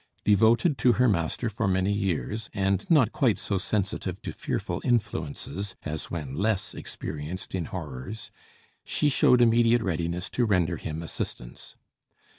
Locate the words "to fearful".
4.23-4.81